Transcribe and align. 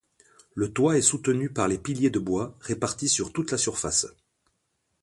Le 0.55 0.73
toit 0.73 0.97
est 0.97 1.03
soutenu 1.03 1.53
par 1.53 1.67
les 1.67 1.77
piliers 1.77 2.09
de 2.09 2.17
bois, 2.17 2.57
répartis 2.61 3.07
sur 3.07 3.31
toute 3.31 3.51
la 3.51 3.59
surface. 3.59 4.07